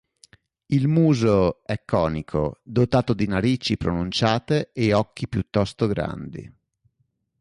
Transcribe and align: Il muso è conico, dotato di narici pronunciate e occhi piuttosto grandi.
Il 0.65 0.87
muso 0.87 1.61
è 1.63 1.85
conico, 1.85 2.59
dotato 2.63 3.13
di 3.13 3.27
narici 3.27 3.77
pronunciate 3.77 4.71
e 4.73 4.93
occhi 4.93 5.27
piuttosto 5.27 5.85
grandi. 5.85 6.51